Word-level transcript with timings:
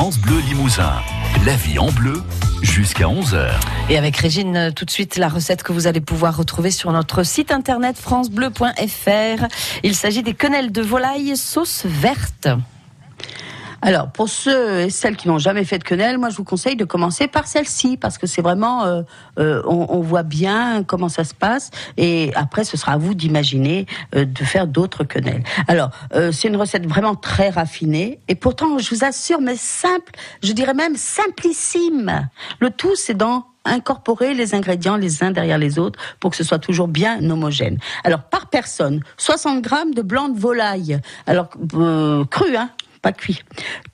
France 0.00 0.18
Bleu 0.18 0.38
Limousin. 0.48 0.94
La 1.44 1.54
vie 1.56 1.78
en 1.78 1.92
bleu 1.92 2.22
jusqu'à 2.62 3.04
11h. 3.04 3.50
Et 3.90 3.98
avec 3.98 4.16
Régine, 4.16 4.56
euh, 4.56 4.70
tout 4.70 4.86
de 4.86 4.90
suite, 4.90 5.18
la 5.18 5.28
recette 5.28 5.62
que 5.62 5.74
vous 5.74 5.86
allez 5.86 6.00
pouvoir 6.00 6.38
retrouver 6.38 6.70
sur 6.70 6.90
notre 6.90 7.22
site 7.22 7.52
internet 7.52 7.98
francebleu.fr. 7.98 9.44
Il 9.82 9.94
s'agit 9.94 10.22
des 10.22 10.32
quenelles 10.32 10.72
de 10.72 10.80
volaille 10.80 11.36
sauce 11.36 11.84
verte. 11.84 12.48
Alors, 13.82 14.10
pour 14.10 14.28
ceux 14.28 14.80
et 14.80 14.90
celles 14.90 15.16
qui 15.16 15.28
n'ont 15.28 15.38
jamais 15.38 15.64
fait 15.64 15.78
de 15.78 15.84
quenelle, 15.84 16.18
moi 16.18 16.28
je 16.28 16.36
vous 16.36 16.44
conseille 16.44 16.76
de 16.76 16.84
commencer 16.84 17.28
par 17.28 17.46
celle-ci 17.46 17.96
parce 17.96 18.18
que 18.18 18.26
c'est 18.26 18.42
vraiment, 18.42 18.84
euh, 18.84 19.02
euh, 19.38 19.62
on, 19.66 19.86
on 19.88 20.00
voit 20.00 20.22
bien 20.22 20.84
comment 20.84 21.08
ça 21.08 21.24
se 21.24 21.34
passe 21.34 21.70
et 21.96 22.30
après 22.34 22.64
ce 22.64 22.76
sera 22.76 22.92
à 22.92 22.96
vous 22.98 23.14
d'imaginer 23.14 23.86
euh, 24.14 24.24
de 24.24 24.44
faire 24.44 24.66
d'autres 24.66 25.04
quenelles. 25.04 25.42
Alors, 25.66 25.90
euh, 26.14 26.30
c'est 26.32 26.48
une 26.48 26.56
recette 26.56 26.86
vraiment 26.86 27.14
très 27.14 27.48
raffinée 27.48 28.20
et 28.28 28.34
pourtant, 28.34 28.78
je 28.78 28.94
vous 28.94 29.04
assure, 29.04 29.40
mais 29.40 29.56
simple, 29.56 30.12
je 30.42 30.52
dirais 30.52 30.74
même 30.74 30.96
simplissime. 30.96 32.28
Le 32.60 32.70
tout, 32.70 32.96
c'est 32.96 33.14
dans 33.14 33.46
incorporer 33.64 34.34
les 34.34 34.54
ingrédients 34.54 34.96
les 34.96 35.22
uns 35.22 35.30
derrière 35.30 35.58
les 35.58 35.78
autres 35.78 35.98
pour 36.18 36.30
que 36.30 36.36
ce 36.36 36.44
soit 36.44 36.58
toujours 36.58 36.88
bien 36.88 37.28
homogène. 37.30 37.78
Alors 38.04 38.22
par 38.22 38.46
personne, 38.48 39.02
60 39.18 39.62
grammes 39.62 39.94
de 39.94 40.02
blanc 40.02 40.28
de 40.28 40.38
volaille, 40.38 40.98
alors 41.26 41.50
euh, 41.74 42.24
cru, 42.24 42.56
hein, 42.56 42.70
pas 43.00 43.12
cuit. 43.12 43.42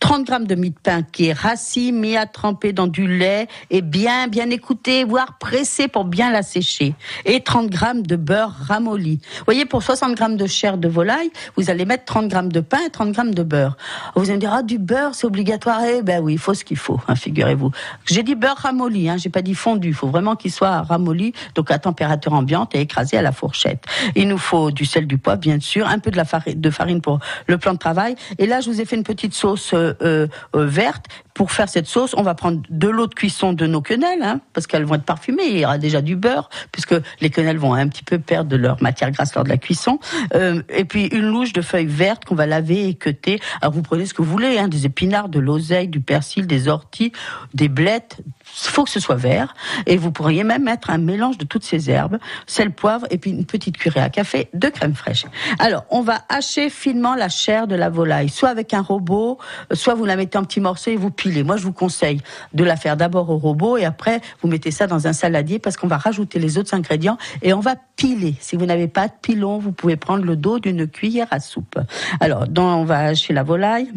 30 0.00 0.26
grammes 0.26 0.46
de 0.46 0.54
mie 0.54 0.70
de 0.70 0.78
pain 0.82 1.02
qui 1.02 1.26
est 1.26 1.32
rassis, 1.32 1.92
mis 1.92 2.16
à 2.16 2.26
tremper 2.26 2.72
dans 2.72 2.86
du 2.86 3.06
lait 3.06 3.46
et 3.70 3.82
bien, 3.82 4.28
bien 4.28 4.50
écouté, 4.50 5.04
voire 5.04 5.38
pressé 5.38 5.88
pour 5.88 6.04
bien 6.04 6.30
la 6.30 6.42
sécher. 6.42 6.94
Et 7.24 7.40
30 7.40 7.70
grammes 7.70 8.02
de 8.02 8.16
beurre 8.16 8.54
ramolli. 8.66 9.20
Vous 9.38 9.44
voyez, 9.44 9.64
pour 9.64 9.82
60 9.82 10.14
grammes 10.14 10.36
de 10.36 10.46
chair 10.46 10.78
de 10.78 10.88
volaille, 10.88 11.30
vous 11.56 11.70
allez 11.70 11.84
mettre 11.84 12.04
30 12.04 12.28
grammes 12.28 12.52
de 12.52 12.60
pain 12.60 12.78
et 12.86 12.90
30 12.90 13.12
grammes 13.12 13.34
de 13.34 13.42
beurre. 13.42 13.76
Vous 14.14 14.24
allez 14.24 14.34
me 14.34 14.40
dire, 14.40 14.52
ah, 14.52 14.62
du 14.62 14.78
beurre, 14.78 15.14
c'est 15.14 15.26
obligatoire. 15.26 15.80
Eh 15.84 16.02
ben 16.02 16.20
oui, 16.22 16.34
il 16.34 16.38
faut 16.38 16.54
ce 16.54 16.64
qu'il 16.64 16.76
faut, 16.76 17.00
hein, 17.06 17.14
figurez-vous. 17.14 17.70
J'ai 18.06 18.22
dit 18.22 18.34
beurre 18.34 18.56
ramolli, 18.56 19.08
hein, 19.08 19.16
j'ai 19.18 19.30
pas 19.30 19.42
dit 19.42 19.54
fondu. 19.54 19.88
Il 19.88 19.94
faut 19.94 20.08
vraiment 20.08 20.34
qu'il 20.34 20.52
soit 20.52 20.82
ramolli, 20.82 21.32
donc 21.54 21.70
à 21.70 21.78
température 21.78 22.32
ambiante 22.32 22.74
et 22.74 22.80
écrasé 22.80 23.16
à 23.16 23.22
la 23.22 23.32
fourchette. 23.32 23.84
Il 24.16 24.28
nous 24.28 24.38
faut 24.38 24.70
du 24.70 24.84
sel, 24.84 25.06
du 25.06 25.18
poivre, 25.18 25.40
bien 25.40 25.60
sûr, 25.60 25.86
un 25.86 25.98
peu 25.98 26.10
de 26.10 26.24
farine, 26.24 26.60
de 26.60 26.70
farine 26.70 27.00
pour 27.00 27.20
le 27.46 27.58
plan 27.58 27.72
de 27.72 27.78
travail. 27.78 28.16
Et 28.38 28.46
là, 28.46 28.60
je 28.60 28.70
vous 28.70 28.80
ai 28.80 28.84
fait 28.84 28.95
une 28.96 29.04
petite 29.04 29.34
sauce 29.34 29.72
euh, 29.74 29.94
euh, 30.02 30.26
verte. 30.54 31.06
Pour 31.34 31.52
faire 31.52 31.68
cette 31.68 31.86
sauce, 31.86 32.14
on 32.16 32.22
va 32.22 32.34
prendre 32.34 32.62
de 32.70 32.88
l'eau 32.88 33.06
de 33.06 33.14
cuisson 33.14 33.52
de 33.52 33.66
nos 33.66 33.82
quenelles, 33.82 34.22
hein, 34.22 34.40
parce 34.54 34.66
qu'elles 34.66 34.84
vont 34.84 34.94
être 34.94 35.04
parfumées. 35.04 35.44
Il 35.44 35.58
y 35.58 35.64
aura 35.66 35.76
déjà 35.76 36.00
du 36.00 36.16
beurre, 36.16 36.48
puisque 36.72 36.94
les 37.20 37.28
quenelles 37.28 37.58
vont 37.58 37.74
un 37.74 37.88
petit 37.88 38.04
peu 38.04 38.18
perdre 38.18 38.48
de 38.48 38.56
leur 38.56 38.82
matière 38.82 39.10
grasse 39.10 39.34
lors 39.34 39.44
de 39.44 39.50
la 39.50 39.58
cuisson. 39.58 39.98
Euh, 40.34 40.62
et 40.70 40.86
puis 40.86 41.06
une 41.06 41.28
louche 41.28 41.52
de 41.52 41.60
feuilles 41.60 41.86
vertes 41.86 42.24
qu'on 42.24 42.34
va 42.34 42.46
laver 42.46 42.88
et 42.88 42.94
queuter. 42.94 43.38
Alors 43.60 43.74
vous 43.74 43.82
prenez 43.82 44.06
ce 44.06 44.14
que 44.14 44.22
vous 44.22 44.30
voulez, 44.30 44.58
hein, 44.58 44.68
des 44.68 44.86
épinards, 44.86 45.28
de 45.28 45.38
l'oseille, 45.38 45.88
du 45.88 46.00
persil, 46.00 46.46
des 46.46 46.68
orties, 46.68 47.12
des 47.52 47.68
blettes. 47.68 48.18
Il 48.64 48.70
faut 48.70 48.84
que 48.84 48.90
ce 48.90 49.00
soit 49.00 49.16
vert. 49.16 49.54
Et 49.84 49.98
vous 49.98 50.12
pourriez 50.12 50.42
même 50.42 50.64
mettre 50.64 50.88
un 50.88 50.98
mélange 50.98 51.36
de 51.36 51.44
toutes 51.44 51.64
ces 51.64 51.90
herbes, 51.90 52.18
sel, 52.46 52.70
poivre, 52.70 53.06
et 53.10 53.18
puis 53.18 53.30
une 53.30 53.44
petite 53.44 53.76
cuillère 53.76 54.04
à 54.04 54.08
café 54.08 54.48
de 54.54 54.68
crème 54.68 54.94
fraîche. 54.94 55.26
Alors, 55.58 55.84
on 55.90 56.00
va 56.00 56.22
hacher 56.30 56.70
finement 56.70 57.14
la 57.14 57.28
chair 57.28 57.66
de 57.66 57.74
la 57.74 57.90
volaille, 57.90 58.30
soit 58.30 58.48
avec 58.48 58.72
un 58.72 58.80
robot, 58.86 59.38
soit 59.72 59.94
vous 59.94 60.04
la 60.04 60.16
mettez 60.16 60.38
en 60.38 60.44
petits 60.44 60.60
morceaux 60.60 60.90
et 60.90 60.96
vous 60.96 61.10
pilez. 61.10 61.44
Moi, 61.44 61.56
je 61.56 61.62
vous 61.62 61.72
conseille 61.72 62.20
de 62.54 62.64
la 62.64 62.76
faire 62.76 62.96
d'abord 62.96 63.30
au 63.30 63.38
robot 63.38 63.76
et 63.76 63.84
après, 63.84 64.20
vous 64.42 64.48
mettez 64.48 64.70
ça 64.70 64.86
dans 64.86 65.06
un 65.06 65.12
saladier 65.12 65.58
parce 65.58 65.76
qu'on 65.76 65.86
va 65.88 65.98
rajouter 65.98 66.38
les 66.38 66.58
autres 66.58 66.74
ingrédients 66.74 67.18
et 67.42 67.52
on 67.52 67.60
va 67.60 67.74
piler. 67.96 68.34
Si 68.40 68.56
vous 68.56 68.66
n'avez 68.66 68.88
pas 68.88 69.08
de 69.08 69.12
pilon, 69.20 69.58
vous 69.58 69.72
pouvez 69.72 69.96
prendre 69.96 70.24
le 70.24 70.36
dos 70.36 70.58
d'une 70.58 70.86
cuillère 70.86 71.28
à 71.30 71.40
soupe. 71.40 71.78
Alors, 72.20 72.46
dans, 72.46 72.80
on 72.80 72.84
va 72.84 73.00
hacher 73.00 73.32
la 73.32 73.42
volaille. 73.42 73.90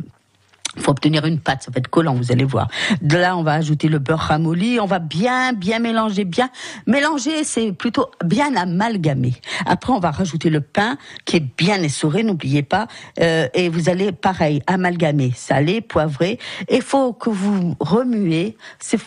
Faut 0.77 0.91
obtenir 0.91 1.25
une 1.25 1.39
pâte, 1.39 1.63
ça 1.63 1.71
va 1.71 1.79
être 1.79 1.87
collant, 1.87 2.13
vous 2.13 2.31
allez 2.31 2.43
voir. 2.43 2.67
De 3.01 3.17
là, 3.17 3.35
on 3.35 3.43
va 3.43 3.53
ajouter 3.53 3.87
le 3.87 3.97
beurre 3.97 4.19
ramolli, 4.19 4.79
on 4.79 4.85
va 4.85 4.99
bien, 4.99 5.51
bien 5.53 5.79
mélanger, 5.79 6.25
bien 6.25 6.49
mélanger, 6.85 7.43
c'est 7.43 7.71
plutôt 7.71 8.11
bien 8.23 8.55
amalgamer. 8.55 9.33
Après, 9.65 9.91
on 9.91 9.99
va 9.99 10.11
rajouter 10.11 10.51
le 10.51 10.61
pain 10.61 10.97
qui 11.25 11.37
est 11.37 11.45
bien 11.57 11.81
essoré, 11.81 12.23
n'oubliez 12.23 12.61
pas, 12.61 12.87
euh, 13.19 13.47
et 13.55 13.67
vous 13.67 13.89
allez 13.89 14.11
pareil 14.11 14.61
amalgamer, 14.67 15.31
salé, 15.35 15.81
poivré. 15.81 16.37
Il 16.69 16.83
faut 16.83 17.13
que 17.13 17.31
vous 17.31 17.75
remuez. 17.79 18.55
C'est 18.79 18.99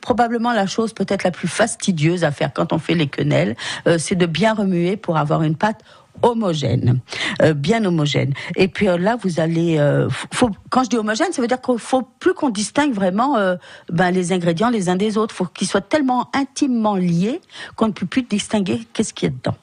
probablement 0.00 0.52
la 0.52 0.66
chose 0.66 0.94
peut-être 0.94 1.24
la 1.24 1.30
plus 1.30 1.48
fastidieuse 1.48 2.24
à 2.24 2.30
faire 2.30 2.52
quand 2.54 2.72
on 2.72 2.78
fait 2.78 2.94
les 2.94 3.06
quenelles, 3.06 3.54
euh, 3.86 3.98
c'est 3.98 4.16
de 4.16 4.26
bien 4.26 4.54
remuer 4.54 4.96
pour 4.96 5.18
avoir 5.18 5.42
une 5.42 5.56
pâte 5.56 5.82
homogène, 6.22 7.00
bien 7.54 7.84
homogène. 7.84 8.32
Et 8.56 8.68
puis 8.68 8.88
euh, 8.88 8.98
là, 8.98 9.16
vous 9.20 9.40
allez, 9.40 9.78
euh, 9.78 10.08
quand 10.70 10.84
je 10.84 10.88
dis 10.88 10.96
homogène, 10.96 11.32
ça 11.32 11.42
veut 11.42 11.48
dire 11.48 11.60
qu'il 11.60 11.78
faut 11.78 12.02
plus 12.02 12.34
qu'on 12.34 12.50
distingue 12.50 12.92
vraiment 12.92 13.36
euh, 13.36 13.56
ben, 13.90 14.10
les 14.10 14.32
ingrédients 14.32 14.70
les 14.70 14.88
uns 14.88 14.96
des 14.96 15.16
autres. 15.18 15.34
Faut 15.34 15.46
qu'ils 15.46 15.68
soient 15.68 15.80
tellement 15.80 16.30
intimement 16.34 16.96
liés 16.96 17.40
qu'on 17.76 17.88
ne 17.88 17.92
peut 17.92 18.06
plus 18.06 18.22
distinguer 18.22 18.80
qu'est-ce 18.92 19.14
qu'il 19.14 19.28
y 19.28 19.32
a 19.32 19.34
dedans. 19.34 19.56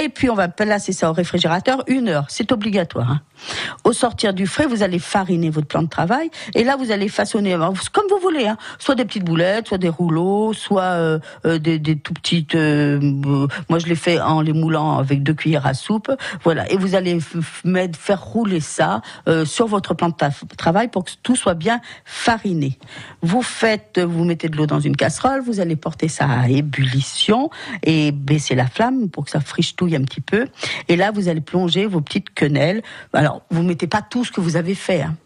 Et 0.00 0.08
puis 0.08 0.30
on 0.30 0.34
va 0.34 0.48
placer 0.48 0.92
ça 0.92 1.10
au 1.10 1.12
réfrigérateur 1.12 1.82
une 1.86 2.08
heure, 2.08 2.26
c'est 2.28 2.52
obligatoire. 2.52 3.10
Hein. 3.10 3.20
Au 3.84 3.92
sortir 3.92 4.34
du 4.34 4.46
frais, 4.46 4.66
vous 4.66 4.82
allez 4.82 4.98
fariner 4.98 5.48
votre 5.48 5.66
plan 5.66 5.82
de 5.82 5.88
travail 5.88 6.30
et 6.54 6.64
là 6.64 6.76
vous 6.76 6.90
allez 6.90 7.08
façonner 7.08 7.56
comme 7.92 8.04
vous 8.10 8.18
voulez, 8.18 8.46
hein. 8.46 8.56
soit 8.78 8.94
des 8.94 9.04
petites 9.04 9.24
boulettes, 9.24 9.68
soit 9.68 9.78
des 9.78 9.88
rouleaux, 9.88 10.52
soit 10.52 10.82
euh, 10.82 11.18
euh, 11.46 11.58
des, 11.58 11.96
tout 11.96 12.14
petites. 12.14 12.54
Euh, 12.54 12.98
moi 13.68 13.78
je 13.78 13.86
les 13.86 13.94
fais 13.94 14.20
en 14.20 14.40
les 14.40 14.52
moulant 14.52 14.98
avec 14.98 15.22
deux 15.22 15.34
cuillères 15.34 15.66
à 15.66 15.74
soupe, 15.74 16.10
voilà. 16.44 16.70
Et 16.70 16.76
vous 16.76 16.94
allez 16.98 17.18
faire 17.20 18.22
rouler 18.22 18.60
ça 18.60 19.00
euh, 19.28 19.44
sur 19.44 19.66
votre 19.66 19.94
plan 19.94 20.10
de 20.10 20.56
travail 20.56 20.88
pour 20.88 21.04
que 21.04 21.12
tout 21.22 21.36
soit 21.36 21.54
bien 21.54 21.80
fariné. 22.04 22.78
Vous 23.22 23.42
faites, 23.42 23.98
vous 23.98 24.24
mettez 24.24 24.48
de 24.48 24.56
l'eau 24.56 24.66
dans 24.66 24.80
une 24.80 24.96
casserole, 24.96 25.40
vous 25.40 25.60
allez 25.60 25.76
porter 25.76 26.08
ça 26.08 26.26
à 26.28 26.48
ébullition 26.48 27.50
et 27.82 28.12
baisser 28.12 28.54
la 28.54 28.66
flamme 28.66 29.08
pour 29.08 29.24
que 29.24 29.30
ça 29.30 29.40
friche-touille 29.40 29.96
un 29.96 30.02
petit 30.02 30.20
peu. 30.20 30.46
Et 30.88 30.96
là, 30.96 31.10
vous 31.10 31.28
allez 31.28 31.40
plonger 31.40 31.86
vos 31.86 32.00
petites 32.00 32.34
quenelles. 32.34 32.82
Alors, 33.12 33.42
vous 33.50 33.62
mettez 33.62 33.86
pas 33.86 34.02
tout 34.02 34.24
ce 34.24 34.32
que 34.32 34.40
vous 34.40 34.56
avez 34.56 34.74
fait. 34.74 35.02
Hein. 35.02 35.16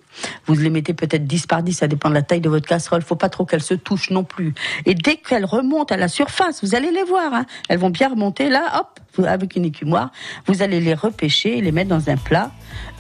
Vous 0.46 0.54
les 0.54 0.70
mettez 0.70 0.94
peut-être 0.94 1.26
10 1.26 1.46
par 1.46 1.62
10, 1.62 1.72
ça 1.72 1.88
dépend 1.88 2.08
de 2.08 2.14
la 2.14 2.22
taille 2.22 2.40
de 2.40 2.48
votre 2.48 2.66
casserole. 2.66 3.02
Faut 3.02 3.16
pas 3.16 3.28
trop 3.28 3.44
qu'elles 3.44 3.62
se 3.62 3.74
touchent 3.74 4.10
non 4.10 4.24
plus. 4.24 4.54
Et 4.86 4.94
dès 4.94 5.16
qu'elles 5.16 5.44
remontent 5.44 5.94
à 5.94 5.98
la 5.98 6.08
surface, 6.08 6.62
vous 6.62 6.74
allez 6.74 6.90
les 6.90 7.04
voir. 7.04 7.32
Hein. 7.32 7.46
Elles 7.68 7.78
vont 7.78 7.90
bien 7.90 8.08
remonter 8.08 8.48
là, 8.48 8.80
hop, 8.80 9.00
avec 9.26 9.56
une 9.56 9.64
écumoire. 9.64 10.10
Vous 10.46 10.62
allez 10.62 10.80
les 10.80 10.94
repêcher, 10.94 11.60
les 11.60 11.72
mettre 11.72 11.90
dans 11.90 12.08
un 12.08 12.16
plat 12.16 12.50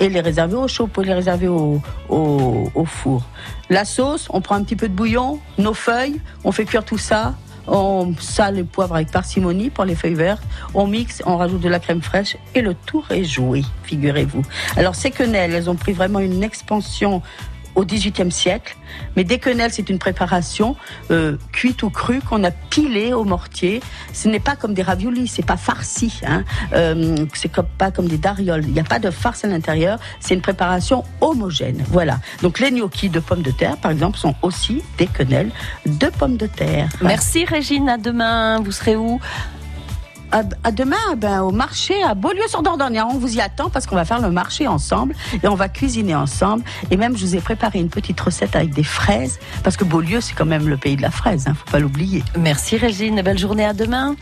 et 0.00 0.08
les 0.08 0.20
réserver 0.20 0.56
au 0.56 0.68
chaud. 0.68 0.86
Pour 0.86 1.02
les 1.02 1.14
réserver 1.14 1.48
au, 1.48 1.80
au, 2.08 2.84
four. 2.84 3.24
La 3.70 3.84
sauce, 3.84 4.28
on 4.30 4.40
prend 4.40 4.56
un 4.56 4.62
petit 4.62 4.76
peu 4.76 4.88
de 4.88 4.94
bouillon, 4.94 5.40
nos 5.58 5.74
feuilles, 5.74 6.20
on 6.44 6.52
fait 6.52 6.64
cuire 6.64 6.84
tout 6.84 6.98
ça 6.98 7.34
on 7.66 8.14
sale 8.18 8.56
le 8.56 8.64
poivre 8.64 8.96
avec 8.96 9.10
parcimonie 9.10 9.70
pour 9.70 9.84
les 9.84 9.94
feuilles 9.94 10.14
vertes, 10.14 10.42
on 10.74 10.86
mixe, 10.86 11.22
on 11.26 11.36
rajoute 11.36 11.60
de 11.60 11.68
la 11.68 11.78
crème 11.78 12.02
fraîche 12.02 12.36
et 12.54 12.62
le 12.62 12.74
tour 12.74 13.06
est 13.10 13.24
joué, 13.24 13.62
figurez-vous. 13.84 14.42
Alors 14.76 14.94
ces 14.94 15.10
quenelles, 15.10 15.54
elles 15.54 15.70
ont 15.70 15.76
pris 15.76 15.92
vraiment 15.92 16.18
une 16.18 16.42
expansion 16.42 17.22
au 17.74 17.84
XVIIIe 17.84 18.30
siècle. 18.30 18.76
Mais 19.16 19.24
des 19.24 19.38
quenelles, 19.38 19.72
c'est 19.72 19.88
une 19.88 19.98
préparation 19.98 20.76
euh, 21.10 21.36
cuite 21.52 21.82
ou 21.82 21.90
crue 21.90 22.20
qu'on 22.20 22.44
a 22.44 22.50
pilée 22.50 23.12
au 23.12 23.24
mortier. 23.24 23.80
Ce 24.12 24.28
n'est 24.28 24.40
pas 24.40 24.56
comme 24.56 24.74
des 24.74 24.82
raviolis, 24.82 25.28
c'est 25.28 25.44
pas 25.44 25.56
farci. 25.56 26.20
Hein. 26.26 26.44
Euh, 26.74 27.16
c'est 27.34 27.52
pas 27.78 27.90
comme 27.90 28.08
des 28.08 28.18
darioles. 28.18 28.64
Il 28.64 28.72
n'y 28.72 28.80
a 28.80 28.84
pas 28.84 28.98
de 28.98 29.10
farce 29.10 29.44
à 29.44 29.48
l'intérieur. 29.48 29.98
C'est 30.20 30.34
une 30.34 30.42
préparation 30.42 31.04
homogène. 31.20 31.84
Voilà. 31.88 32.20
Donc 32.42 32.58
les 32.58 32.70
gnocchis 32.70 33.08
de 33.08 33.20
pommes 33.20 33.42
de 33.42 33.50
terre, 33.50 33.76
par 33.76 33.90
exemple, 33.90 34.18
sont 34.18 34.34
aussi 34.42 34.82
des 34.98 35.06
quenelles 35.06 35.50
de 35.86 36.06
pommes 36.06 36.36
de 36.36 36.46
terre. 36.46 36.88
Merci 37.02 37.44
Régine. 37.44 37.88
À 37.88 37.98
demain. 37.98 38.60
Vous 38.60 38.72
serez 38.72 38.96
où? 38.96 39.20
À, 40.32 40.72
demain 40.72 40.96
ben, 41.16 41.42
au 41.42 41.50
marché 41.50 42.02
à 42.02 42.14
Beaulieu-sur-Dordogne. 42.14 43.02
On 43.02 43.18
vous 43.18 43.36
y 43.36 43.40
attend 43.40 43.70
parce 43.70 43.86
qu'on 43.86 43.96
va 43.96 44.04
faire 44.04 44.20
le 44.20 44.30
marché 44.30 44.66
ensemble 44.66 45.14
et 45.42 45.48
on 45.48 45.54
va 45.54 45.68
cuisiner 45.68 46.14
ensemble. 46.14 46.64
Et 46.90 46.96
même, 46.96 47.16
je 47.16 47.24
vous 47.24 47.36
ai 47.36 47.40
préparé 47.40 47.78
une 47.78 47.90
petite 47.90 48.20
recette 48.20 48.56
avec 48.56 48.74
des 48.74 48.84
fraises 48.84 49.38
parce 49.62 49.76
que 49.76 49.84
Beaulieu, 49.84 50.20
c'est 50.20 50.34
quand 50.34 50.46
même 50.46 50.68
le 50.68 50.76
pays 50.76 50.96
de 50.96 51.02
la 51.02 51.10
fraise, 51.10 51.46
hein, 51.46 51.54
faut 51.54 51.70
pas 51.70 51.78
l'oublier. 51.78 52.24
Merci 52.38 52.76
Régine, 52.76 53.20
belle 53.22 53.38
journée 53.38 53.64
à 53.64 53.74
demain. 53.74 54.16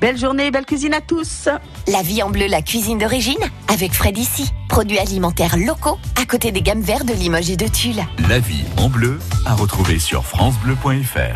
Belle 0.00 0.18
journée, 0.18 0.50
belle 0.50 0.66
cuisine 0.66 0.92
à 0.92 1.00
tous. 1.00 1.48
La 1.86 2.02
vie 2.02 2.22
en 2.22 2.28
bleu, 2.28 2.46
la 2.46 2.60
cuisine 2.60 2.98
d'origine, 2.98 3.38
avec 3.72 3.94
Fred 3.94 4.18
ici. 4.18 4.50
Produits 4.68 4.98
alimentaires 4.98 5.56
locaux, 5.56 5.98
à 6.20 6.26
côté 6.26 6.52
des 6.52 6.60
gammes 6.62 6.82
vertes 6.82 7.06
de 7.06 7.14
Limoges 7.14 7.50
et 7.50 7.56
de 7.56 7.68
Tulle. 7.68 8.04
La 8.28 8.38
vie 8.38 8.64
en 8.76 8.88
bleu, 8.88 9.18
à 9.46 9.54
retrouver 9.54 9.98
sur 9.98 10.26
FranceBleu.fr. 10.26 11.32